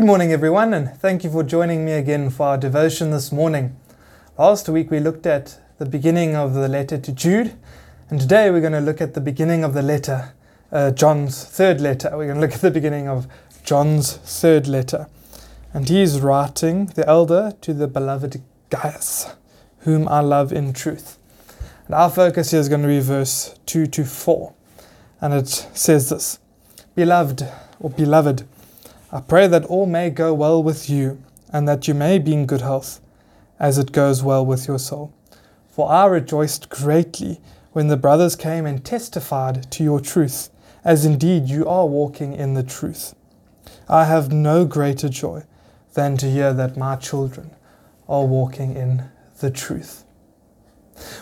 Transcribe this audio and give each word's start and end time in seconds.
Good 0.00 0.06
morning, 0.06 0.32
everyone, 0.32 0.72
and 0.72 0.96
thank 0.96 1.24
you 1.24 1.30
for 1.30 1.42
joining 1.42 1.84
me 1.84 1.92
again 1.92 2.30
for 2.30 2.46
our 2.46 2.56
devotion 2.56 3.10
this 3.10 3.30
morning. 3.30 3.76
Last 4.38 4.66
week 4.66 4.90
we 4.90 4.98
looked 4.98 5.26
at 5.26 5.60
the 5.76 5.84
beginning 5.84 6.34
of 6.34 6.54
the 6.54 6.68
letter 6.68 6.96
to 6.96 7.12
Jude, 7.12 7.52
and 8.08 8.18
today 8.18 8.50
we're 8.50 8.62
going 8.62 8.72
to 8.72 8.80
look 8.80 9.02
at 9.02 9.12
the 9.12 9.20
beginning 9.20 9.62
of 9.62 9.74
the 9.74 9.82
letter, 9.82 10.32
uh, 10.72 10.92
John's 10.92 11.44
third 11.44 11.82
letter. 11.82 12.08
We're 12.12 12.28
going 12.28 12.36
to 12.36 12.40
look 12.40 12.54
at 12.54 12.62
the 12.62 12.70
beginning 12.70 13.08
of 13.08 13.26
John's 13.62 14.16
third 14.16 14.66
letter. 14.66 15.06
And 15.74 15.86
he 15.86 16.00
is 16.00 16.18
writing, 16.18 16.86
the 16.86 17.06
elder, 17.06 17.52
to 17.60 17.74
the 17.74 17.86
beloved 17.86 18.40
Gaius, 18.70 19.34
whom 19.80 20.08
I 20.08 20.20
love 20.20 20.50
in 20.50 20.72
truth. 20.72 21.18
And 21.84 21.94
our 21.94 22.08
focus 22.08 22.52
here 22.52 22.60
is 22.60 22.70
going 22.70 22.80
to 22.80 22.88
be 22.88 23.00
verse 23.00 23.54
2 23.66 23.86
to 23.88 24.06
4. 24.06 24.54
And 25.20 25.34
it 25.34 25.48
says 25.48 26.08
this 26.08 26.38
Beloved, 26.94 27.46
or 27.78 27.90
beloved, 27.90 28.46
I 29.12 29.20
pray 29.20 29.48
that 29.48 29.64
all 29.64 29.86
may 29.86 30.10
go 30.10 30.32
well 30.32 30.62
with 30.62 30.88
you, 30.88 31.20
and 31.52 31.66
that 31.66 31.88
you 31.88 31.94
may 31.94 32.18
be 32.20 32.32
in 32.32 32.46
good 32.46 32.60
health, 32.60 33.00
as 33.58 33.76
it 33.76 33.90
goes 33.90 34.22
well 34.22 34.46
with 34.46 34.68
your 34.68 34.78
soul. 34.78 35.12
For 35.68 35.90
I 35.90 36.06
rejoiced 36.06 36.68
greatly 36.68 37.40
when 37.72 37.88
the 37.88 37.96
brothers 37.96 38.36
came 38.36 38.66
and 38.66 38.84
testified 38.84 39.68
to 39.72 39.82
your 39.82 39.98
truth, 39.98 40.50
as 40.84 41.04
indeed 41.04 41.48
you 41.48 41.66
are 41.68 41.86
walking 41.86 42.34
in 42.34 42.54
the 42.54 42.62
truth. 42.62 43.14
I 43.88 44.04
have 44.04 44.32
no 44.32 44.64
greater 44.64 45.08
joy 45.08 45.42
than 45.94 46.16
to 46.18 46.30
hear 46.30 46.52
that 46.52 46.76
my 46.76 46.94
children 46.94 47.50
are 48.08 48.24
walking 48.24 48.76
in 48.76 49.04
the 49.40 49.50
truth. 49.50 50.04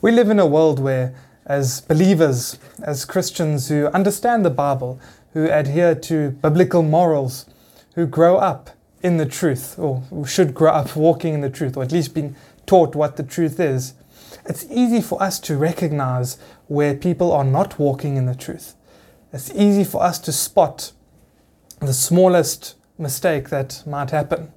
We 0.00 0.12
live 0.12 0.30
in 0.30 0.38
a 0.38 0.46
world 0.46 0.78
where, 0.78 1.14
as 1.46 1.80
believers, 1.80 2.60
as 2.80 3.04
Christians 3.04 3.68
who 3.68 3.86
understand 3.88 4.44
the 4.44 4.50
Bible, 4.50 5.00
who 5.32 5.46
adhere 5.46 5.96
to 5.96 6.30
biblical 6.30 6.82
morals, 6.82 7.46
who 7.94 8.06
grow 8.06 8.36
up 8.36 8.70
in 9.02 9.16
the 9.16 9.26
truth, 9.26 9.78
or 9.78 10.02
should 10.26 10.54
grow 10.54 10.70
up 10.70 10.94
walking 10.96 11.34
in 11.34 11.40
the 11.40 11.50
truth, 11.50 11.76
or 11.76 11.82
at 11.82 11.92
least 11.92 12.14
being 12.14 12.36
taught 12.66 12.94
what 12.94 13.16
the 13.16 13.22
truth 13.22 13.58
is, 13.58 13.94
it's 14.46 14.64
easy 14.70 15.00
for 15.00 15.22
us 15.22 15.38
to 15.40 15.56
recognize 15.56 16.38
where 16.68 16.94
people 16.94 17.32
are 17.32 17.44
not 17.44 17.78
walking 17.78 18.16
in 18.16 18.26
the 18.26 18.34
truth. 18.34 18.74
It's 19.32 19.52
easy 19.54 19.84
for 19.84 20.02
us 20.02 20.18
to 20.20 20.32
spot 20.32 20.92
the 21.80 21.92
smallest 21.92 22.76
mistake 22.98 23.48
that 23.50 23.82
might 23.86 24.10
happen. 24.10 24.52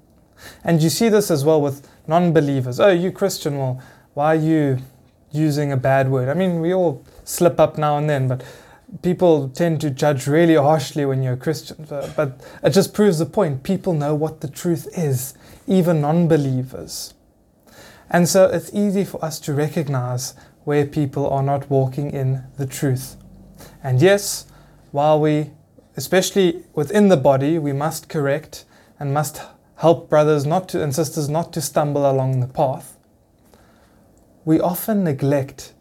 And 0.63 0.81
you 0.81 0.89
see 0.89 1.09
this 1.09 1.31
as 1.31 1.45
well 1.45 1.61
with 1.61 1.87
non 2.07 2.33
believers. 2.33 2.79
Oh, 2.79 2.89
you 2.89 3.11
Christian, 3.11 3.57
well, 3.57 3.81
why 4.13 4.35
are 4.35 4.39
you 4.39 4.79
using 5.31 5.71
a 5.71 5.77
bad 5.77 6.09
word? 6.09 6.29
I 6.29 6.33
mean, 6.33 6.59
we 6.61 6.73
all 6.73 7.03
slip 7.23 7.59
up 7.59 7.77
now 7.77 7.97
and 7.97 8.09
then, 8.09 8.27
but 8.27 8.43
people 9.01 9.49
tend 9.49 9.81
to 9.81 9.89
judge 9.89 10.27
really 10.27 10.55
harshly 10.55 11.05
when 11.05 11.21
you're 11.21 11.33
a 11.33 11.37
Christian. 11.37 11.85
But 11.89 12.41
it 12.63 12.71
just 12.71 12.93
proves 12.93 13.19
the 13.19 13.25
point. 13.25 13.63
People 13.63 13.93
know 13.93 14.15
what 14.15 14.41
the 14.41 14.47
truth 14.47 14.87
is, 14.97 15.33
even 15.67 16.01
non 16.01 16.27
believers. 16.27 17.13
And 18.09 18.29
so 18.29 18.45
it's 18.45 18.73
easy 18.73 19.03
for 19.03 19.23
us 19.23 19.39
to 19.41 19.53
recognize 19.53 20.35
where 20.63 20.85
people 20.85 21.29
are 21.29 21.43
not 21.43 21.69
walking 21.69 22.11
in 22.11 22.43
the 22.57 22.65
truth. 22.65 23.17
And 23.83 24.01
yes, 24.01 24.45
while 24.91 25.19
we, 25.19 25.51
especially 25.97 26.63
within 26.73 27.09
the 27.09 27.17
body, 27.17 27.59
we 27.59 27.73
must 27.73 28.09
correct 28.09 28.65
and 28.99 29.13
must 29.13 29.41
help 29.77 30.09
brothers 30.09 30.45
not 30.45 30.69
to 30.69 30.81
and 30.81 30.95
sisters 30.95 31.29
not 31.29 31.51
to 31.53 31.61
stumble 31.61 32.09
along 32.09 32.39
the 32.39 32.47
path, 32.47 32.97
we 34.45 34.59
often 34.59 35.03
neglect 35.03 35.73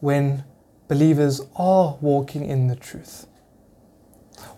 when 0.00 0.44
believers 0.88 1.40
are 1.56 1.96
walking 2.00 2.44
in 2.44 2.66
the 2.66 2.76
truth. 2.76 3.26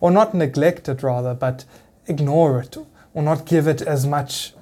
Or 0.00 0.10
not 0.10 0.32
neglect 0.34 0.88
it, 0.88 1.02
rather, 1.02 1.34
but 1.34 1.64
ignore 2.06 2.60
it, 2.60 2.76
or 3.12 3.22
not 3.22 3.44
give 3.46 3.66
it 3.66 3.82
as 3.82 4.06
much 4.06 4.54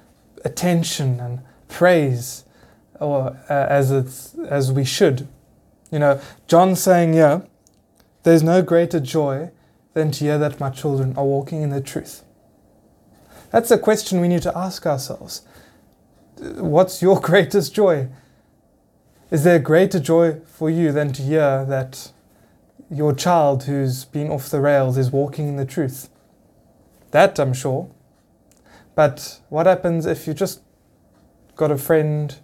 attention 0.43 1.19
and 1.19 1.41
praise 1.67 2.43
or 2.99 3.37
uh, 3.49 3.53
as 3.53 3.91
it's 3.91 4.35
as 4.49 4.71
we 4.71 4.83
should. 4.83 5.27
You 5.91 5.99
know, 5.99 6.21
John 6.47 6.75
saying, 6.75 7.13
yeah, 7.13 7.41
there's 8.23 8.43
no 8.43 8.61
greater 8.61 8.99
joy 8.99 9.51
than 9.93 10.11
to 10.11 10.25
hear 10.25 10.37
that 10.37 10.59
my 10.59 10.69
children 10.69 11.15
are 11.15 11.25
walking 11.25 11.61
in 11.61 11.69
the 11.69 11.81
truth. 11.81 12.23
That's 13.51 13.71
a 13.71 13.77
question 13.77 14.21
we 14.21 14.27
need 14.27 14.43
to 14.43 14.55
ask 14.57 14.85
ourselves. 14.85 15.41
What's 16.37 17.01
your 17.01 17.19
greatest 17.29 17.73
joy? 17.73 18.09
Is 19.31 19.43
there 19.43 19.59
greater 19.59 19.99
joy 19.99 20.41
for 20.47 20.71
you 20.71 20.91
than 20.91 21.13
to 21.13 21.21
hear 21.21 21.63
that 21.65 22.11
your 22.89 23.13
child 23.13 23.65
who's 23.65 24.03
been 24.05 24.31
off 24.31 24.49
the 24.49 24.59
rails 24.59 24.97
is 24.97 25.11
walking 25.11 25.47
in 25.47 25.55
the 25.55 25.67
truth? 25.67 26.09
That 27.11 27.39
I'm 27.39 27.53
sure. 27.53 27.91
But 28.95 29.39
what 29.49 29.67
happens 29.67 30.07
if 30.07 30.25
you 30.25 30.33
just 30.33 30.61
got 31.55 31.69
a 31.69 31.77
friend 31.77 32.35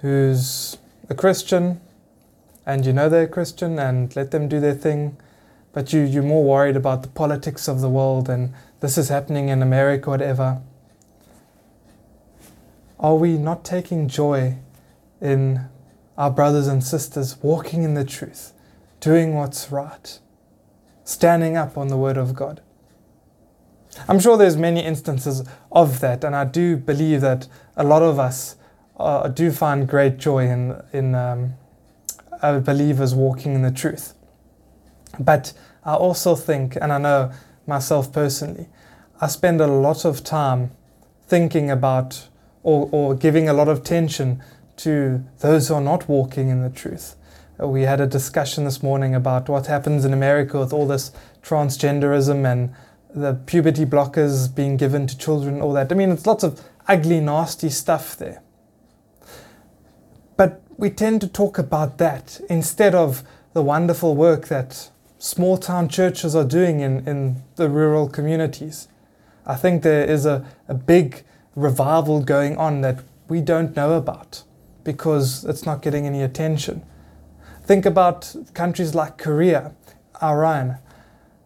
who's 0.00 0.78
a 1.10 1.14
Christian 1.14 1.82
and 2.64 2.86
you 2.86 2.94
know 2.94 3.10
they're 3.10 3.28
Christian 3.28 3.78
and 3.78 4.14
let 4.16 4.30
them 4.30 4.48
do 4.48 4.58
their 4.58 4.74
thing, 4.74 5.18
but 5.74 5.92
you, 5.92 6.00
you're 6.00 6.22
more 6.22 6.44
worried 6.44 6.76
about 6.76 7.02
the 7.02 7.08
politics 7.08 7.68
of 7.68 7.82
the 7.82 7.90
world 7.90 8.30
and 8.30 8.54
this 8.80 8.96
is 8.96 9.10
happening 9.10 9.50
in 9.50 9.60
America, 9.60 10.08
or 10.08 10.12
whatever? 10.12 10.62
Are 12.98 13.16
we 13.16 13.36
not 13.36 13.66
taking 13.66 14.08
joy 14.08 14.56
in 15.20 15.68
our 16.20 16.30
brothers 16.30 16.66
and 16.66 16.84
sisters 16.84 17.38
walking 17.40 17.82
in 17.82 17.94
the 17.94 18.04
truth, 18.04 18.52
doing 19.00 19.34
what's 19.34 19.72
right, 19.72 20.18
standing 21.02 21.56
up 21.56 21.78
on 21.78 21.88
the 21.88 21.96
word 21.96 22.18
of 22.18 22.34
God. 22.34 22.60
I'm 24.06 24.20
sure 24.20 24.36
there's 24.36 24.58
many 24.58 24.84
instances 24.84 25.48
of 25.72 26.00
that, 26.00 26.22
and 26.22 26.36
I 26.36 26.44
do 26.44 26.76
believe 26.76 27.22
that 27.22 27.48
a 27.74 27.84
lot 27.84 28.02
of 28.02 28.18
us 28.18 28.56
uh, 28.98 29.28
do 29.28 29.50
find 29.50 29.88
great 29.88 30.18
joy 30.18 30.46
in 30.46 30.82
in 30.92 31.14
um, 31.14 31.54
believers 32.42 33.14
walking 33.14 33.54
in 33.54 33.62
the 33.62 33.72
truth. 33.72 34.12
But 35.18 35.54
I 35.86 35.94
also 35.94 36.34
think, 36.34 36.76
and 36.76 36.92
I 36.92 36.98
know 36.98 37.32
myself 37.66 38.12
personally, 38.12 38.66
I 39.22 39.26
spend 39.26 39.62
a 39.62 39.66
lot 39.66 40.04
of 40.04 40.22
time 40.22 40.72
thinking 41.26 41.70
about 41.70 42.28
or, 42.62 42.90
or 42.92 43.14
giving 43.14 43.48
a 43.48 43.54
lot 43.54 43.68
of 43.68 43.78
attention 43.78 44.42
to 44.82 45.22
those 45.40 45.68
who 45.68 45.74
are 45.74 45.80
not 45.80 46.08
walking 46.08 46.48
in 46.48 46.62
the 46.62 46.70
truth. 46.70 47.16
Uh, 47.60 47.68
we 47.68 47.82
had 47.82 48.00
a 48.00 48.06
discussion 48.06 48.64
this 48.64 48.82
morning 48.82 49.14
about 49.14 49.48
what 49.48 49.66
happens 49.66 50.04
in 50.04 50.12
America 50.12 50.58
with 50.58 50.72
all 50.72 50.86
this 50.86 51.12
transgenderism 51.42 52.50
and 52.50 52.72
the 53.14 53.34
puberty 53.46 53.84
blockers 53.84 54.54
being 54.54 54.76
given 54.76 55.06
to 55.06 55.18
children, 55.18 55.60
all 55.60 55.72
that. 55.72 55.92
I 55.92 55.94
mean, 55.94 56.10
it's 56.10 56.26
lots 56.26 56.44
of 56.44 56.62
ugly, 56.88 57.20
nasty 57.20 57.68
stuff 57.68 58.16
there. 58.16 58.42
But 60.36 60.62
we 60.78 60.88
tend 60.88 61.20
to 61.20 61.28
talk 61.28 61.58
about 61.58 61.98
that 61.98 62.40
instead 62.48 62.94
of 62.94 63.22
the 63.52 63.62
wonderful 63.62 64.14
work 64.14 64.48
that 64.48 64.90
small 65.18 65.58
town 65.58 65.88
churches 65.88 66.34
are 66.34 66.44
doing 66.44 66.80
in, 66.80 67.06
in 67.06 67.42
the 67.56 67.68
rural 67.68 68.08
communities. 68.08 68.88
I 69.44 69.56
think 69.56 69.82
there 69.82 70.04
is 70.04 70.24
a, 70.24 70.46
a 70.68 70.74
big 70.74 71.24
revival 71.54 72.22
going 72.22 72.56
on 72.56 72.80
that 72.80 73.00
we 73.28 73.42
don't 73.42 73.76
know 73.76 73.94
about 73.94 74.44
because 74.84 75.44
it's 75.44 75.66
not 75.66 75.82
getting 75.82 76.06
any 76.06 76.22
attention. 76.22 76.82
Think 77.64 77.86
about 77.86 78.34
countries 78.54 78.94
like 78.94 79.18
Korea, 79.18 79.72
Iran. 80.22 80.78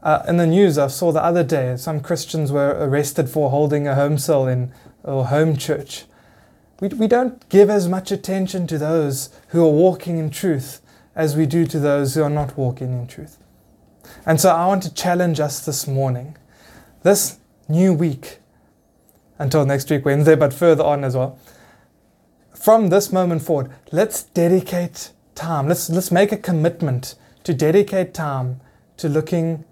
Uh, 0.03 0.23
in 0.29 0.37
the 0.37 0.47
news, 0.47 0.79
I 0.79 0.87
saw 0.89 1.13
the 1.13 1.23
other 1.23 1.45
day 1.45 1.77
some 1.77 2.01
Christians 2.01 2.53
were 2.53 2.77
arrested 2.79 3.29
for 3.29 3.51
holding 3.51 3.87
a 3.87 3.95
home 3.95 4.19
cell 4.19 4.47
in 4.47 4.73
or 5.03 5.27
home 5.27 5.57
church. 5.57 6.05
We, 6.81 6.89
we 6.89 7.07
don't 7.07 7.49
give 7.49 7.71
as 7.71 7.89
much 7.89 8.11
attention 8.11 8.67
to 8.69 8.79
those 8.79 9.31
who 9.49 9.65
are 9.65 9.71
walking 9.71 10.19
in 10.19 10.31
truth 10.31 10.81
as 11.15 11.37
we 11.37 11.47
do 11.47 11.67
to 11.67 11.79
those 11.79 12.15
who 12.15 12.23
are 12.23 12.31
not 12.31 12.57
walking 12.57 12.93
in 12.93 13.07
truth. 13.07 13.39
And 14.27 14.41
so 14.41 14.51
I 14.51 14.67
want 14.67 14.83
to 14.83 14.93
challenge 14.93 15.41
us 15.41 15.65
this 15.65 15.87
morning, 15.87 16.37
this 17.03 17.39
new 17.69 17.93
week, 17.93 18.39
until 19.39 19.65
next 19.65 19.91
week, 19.91 20.05
Wednesday, 20.05 20.35
but 20.35 20.53
further 20.53 20.85
on 20.85 21.05
as 21.05 21.17
well 21.17 21.39
from 22.65 22.89
this 22.89 23.13
moment 23.13 23.43
forward, 23.43 23.71
let's 23.93 24.23
dedicate 24.23 25.11
time. 25.35 25.69
Let's, 25.69 25.91
let's 25.91 26.11
make 26.11 26.33
a 26.33 26.39
commitment 26.39 27.15
to 27.43 27.53
dedicate 27.53 28.15
time 28.15 28.63
to 28.97 29.07
looking, 29.07 29.67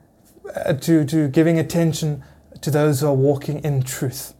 uh, 0.54 0.74
to, 0.74 1.02
to 1.06 1.28
giving 1.28 1.58
attention 1.58 2.22
to 2.60 2.70
those 2.70 3.00
who 3.00 3.06
are 3.06 3.14
walking 3.14 3.64
in 3.64 3.82
truth. 3.82 4.34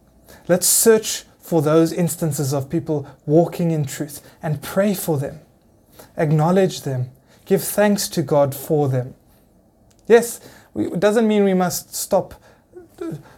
Let's 0.47 0.67
search 0.67 1.23
for 1.39 1.63
those 1.63 1.91
instances 1.91 2.53
of 2.53 2.69
people 2.69 3.07
walking 3.25 3.71
in 3.71 3.85
truth 3.85 4.21
and 4.43 4.61
pray 4.61 4.93
for 4.93 5.17
them. 5.17 5.39
Acknowledge 6.15 6.81
them. 6.81 7.09
Give 7.45 7.63
thanks 7.63 8.07
to 8.09 8.21
God 8.21 8.53
for 8.53 8.87
them. 8.87 9.15
Yes, 10.05 10.39
we, 10.75 10.91
it 10.91 10.99
doesn't 10.99 11.27
mean 11.27 11.43
we 11.43 11.55
must 11.55 11.95
stop 11.95 12.35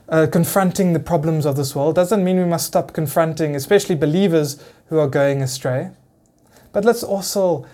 uh, 0.09 0.27
confronting 0.31 0.93
the 0.93 0.99
problems 0.99 1.45
of 1.45 1.55
this 1.55 1.75
world. 1.75 1.95
Doesn't 1.95 2.23
mean 2.23 2.37
we 2.37 2.45
must 2.45 2.67
stop 2.67 2.93
confronting, 2.93 3.55
especially 3.55 3.95
believers 3.95 4.63
who 4.87 4.99
are 4.99 5.07
going 5.07 5.41
astray. 5.41 5.91
But 6.71 6.85
let's 6.85 7.03
also 7.03 7.65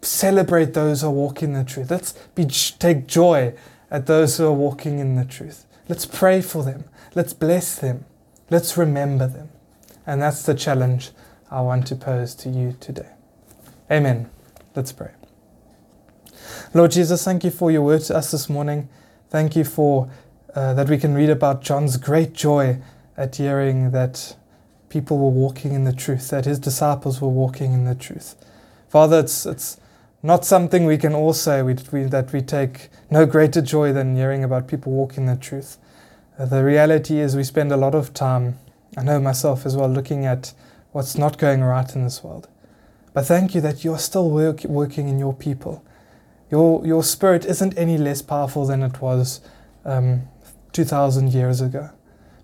celebrate 0.00 0.74
those 0.74 1.00
who 1.00 1.08
are 1.08 1.10
walking 1.10 1.54
in 1.54 1.64
the 1.64 1.70
truth. 1.70 1.90
Let's 1.90 2.12
be, 2.34 2.46
take 2.46 3.06
joy 3.06 3.54
at 3.90 4.06
those 4.06 4.36
who 4.36 4.46
are 4.46 4.52
walking 4.52 4.98
in 4.98 5.16
the 5.16 5.24
truth. 5.24 5.66
Let's 5.88 6.06
pray 6.06 6.40
for 6.40 6.62
them. 6.62 6.84
Let's 7.14 7.32
bless 7.32 7.76
them. 7.76 8.04
Let's 8.50 8.76
remember 8.76 9.26
them. 9.26 9.50
And 10.06 10.20
that's 10.22 10.42
the 10.42 10.54
challenge 10.54 11.10
I 11.50 11.60
want 11.60 11.86
to 11.88 11.96
pose 11.96 12.34
to 12.36 12.48
you 12.48 12.76
today. 12.80 13.10
Amen. 13.90 14.30
Let's 14.74 14.92
pray. 14.92 15.12
Lord 16.72 16.90
Jesus, 16.90 17.24
thank 17.24 17.44
you 17.44 17.50
for 17.50 17.70
your 17.70 17.82
word 17.82 18.02
to 18.02 18.16
us 18.16 18.30
this 18.30 18.48
morning. 18.48 18.88
Thank 19.30 19.56
you 19.56 19.64
for 19.64 20.10
uh, 20.54 20.74
that 20.74 20.88
we 20.88 20.98
can 20.98 21.14
read 21.14 21.30
about 21.30 21.62
John's 21.62 21.96
great 21.96 22.32
joy 22.32 22.78
at 23.16 23.36
hearing 23.36 23.90
that 23.90 24.36
people 24.88 25.18
were 25.18 25.30
walking 25.30 25.72
in 25.72 25.84
the 25.84 25.92
truth, 25.92 26.30
that 26.30 26.44
his 26.44 26.58
disciples 26.58 27.20
were 27.20 27.28
walking 27.28 27.72
in 27.72 27.84
the 27.84 27.94
truth. 27.94 28.36
Father, 28.88 29.20
it's, 29.20 29.44
it's 29.44 29.78
not 30.22 30.44
something 30.44 30.86
we 30.86 30.96
can 30.96 31.14
all 31.14 31.32
say 31.32 31.62
we, 31.62 31.76
we, 31.92 32.04
that 32.04 32.32
we 32.32 32.40
take 32.40 32.88
no 33.10 33.26
greater 33.26 33.60
joy 33.60 33.92
than 33.92 34.14
hearing 34.14 34.44
about 34.44 34.68
people 34.68 34.92
walking 34.92 35.26
the 35.26 35.36
truth. 35.36 35.78
Uh, 36.38 36.46
the 36.46 36.62
reality 36.64 37.18
is, 37.18 37.36
we 37.36 37.44
spend 37.44 37.72
a 37.72 37.76
lot 37.76 37.94
of 37.94 38.14
time, 38.14 38.58
I 38.96 39.02
know 39.02 39.20
myself 39.20 39.66
as 39.66 39.76
well, 39.76 39.88
looking 39.88 40.24
at 40.24 40.52
what's 40.92 41.18
not 41.18 41.38
going 41.38 41.62
right 41.62 41.92
in 41.94 42.04
this 42.04 42.22
world. 42.22 42.48
But 43.12 43.26
thank 43.26 43.54
you 43.54 43.60
that 43.60 43.84
you're 43.84 43.98
still 43.98 44.30
work, 44.30 44.64
working 44.64 45.08
in 45.08 45.18
your 45.18 45.34
people. 45.34 45.84
Your, 46.50 46.86
your 46.86 47.02
spirit 47.02 47.44
isn't 47.44 47.76
any 47.76 47.98
less 47.98 48.22
powerful 48.22 48.66
than 48.66 48.82
it 48.82 49.00
was 49.00 49.40
um, 49.84 50.22
2,000 50.74 51.32
years 51.32 51.62
ago. 51.62 51.90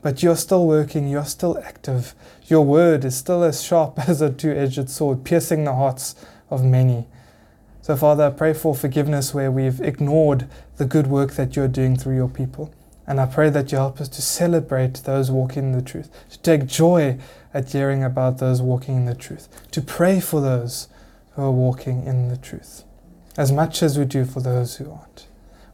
But 0.03 0.23
you're 0.23 0.37
still 0.37 0.67
working, 0.67 1.09
you're 1.09 1.27
still 1.27 1.59
active. 1.59 2.15
Your 2.47 2.65
word 2.65 3.05
is 3.05 3.17
still 3.17 3.43
as 3.43 3.63
sharp 3.63 3.99
as 4.09 4.23
a 4.23 4.31
two 4.31 4.53
edged 4.53 4.89
sword, 4.89 5.25
piercing 5.25 5.65
the 5.65 5.75
hearts 5.75 6.15
of 6.49 6.65
many. 6.65 7.07
So, 7.83 7.97
Father, 7.97 8.25
I 8.25 8.31
pray 8.31 8.55
for 8.55 8.75
forgiveness 8.75 9.35
where 9.35 9.51
we've 9.51 9.81
ignored 9.81 10.49
the 10.77 10.85
good 10.85 11.07
work 11.07 11.33
that 11.33 11.57
you're 11.57 11.69
doing 11.69 11.97
through 11.97 12.15
your 12.15 12.29
people. 12.29 12.73
And 13.07 13.21
I 13.21 13.27
pray 13.27 13.51
that 13.51 13.73
you 13.73 13.79
help 13.79 14.01
us 14.01 14.09
to 14.11 14.23
celebrate 14.23 15.03
those 15.05 15.31
walking 15.31 15.65
in 15.65 15.73
the 15.73 15.83
truth, 15.83 16.11
to 16.31 16.39
take 16.39 16.67
joy 16.67 17.19
at 17.53 17.73
hearing 17.73 18.05
about 18.05 18.39
those 18.39 18.63
walking 18.63 18.97
in 18.97 19.05
the 19.07 19.15
truth, 19.15 19.49
to 19.73 19.83
pray 19.83 20.21
for 20.21 20.41
those 20.41 20.87
who 21.33 21.43
are 21.43 21.51
walking 21.51 22.05
in 22.05 22.29
the 22.29 22.37
truth, 22.37 22.85
as 23.37 23.51
much 23.51 23.83
as 23.83 23.99
we 23.99 24.05
do 24.05 24.25
for 24.25 24.41
those 24.41 24.77
who 24.77 24.91
aren't. 24.91 25.27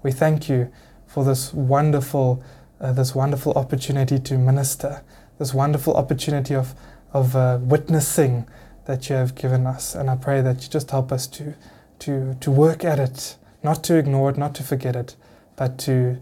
We 0.02 0.12
thank 0.12 0.48
you 0.48 0.72
for 1.16 1.24
this 1.24 1.50
wonderful, 1.54 2.42
uh, 2.78 2.92
this 2.92 3.14
wonderful 3.14 3.54
opportunity 3.54 4.18
to 4.18 4.36
minister, 4.36 5.02
this 5.38 5.54
wonderful 5.54 5.94
opportunity 5.96 6.54
of, 6.54 6.74
of 7.14 7.34
uh, 7.34 7.58
witnessing 7.62 8.46
that 8.84 9.08
you 9.08 9.16
have 9.16 9.34
given 9.34 9.66
us. 9.66 9.94
And 9.94 10.10
I 10.10 10.16
pray 10.16 10.42
that 10.42 10.62
you 10.62 10.68
just 10.68 10.90
help 10.90 11.10
us 11.10 11.26
to, 11.28 11.54
to, 12.00 12.36
to 12.38 12.50
work 12.50 12.84
at 12.84 12.98
it, 12.98 13.38
not 13.62 13.82
to 13.84 13.96
ignore 13.96 14.28
it, 14.28 14.36
not 14.36 14.54
to 14.56 14.62
forget 14.62 14.94
it, 14.94 15.16
but 15.56 15.78
to 15.78 16.18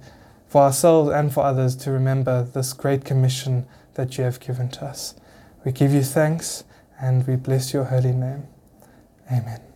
for 0.46 0.62
ourselves 0.62 1.10
and 1.10 1.34
for 1.34 1.42
others 1.42 1.74
to 1.74 1.90
remember 1.90 2.44
this 2.44 2.72
great 2.72 3.04
commission 3.04 3.66
that 3.94 4.16
you 4.16 4.22
have 4.22 4.38
given 4.38 4.68
to 4.68 4.84
us. 4.84 5.16
We 5.64 5.72
give 5.72 5.92
you 5.92 6.04
thanks 6.04 6.62
and 7.00 7.26
we 7.26 7.34
bless 7.34 7.72
your 7.72 7.82
holy 7.82 8.12
name. 8.12 8.46
Amen. 9.28 9.73